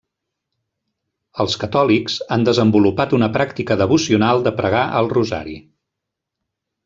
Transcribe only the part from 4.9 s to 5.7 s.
al rosari.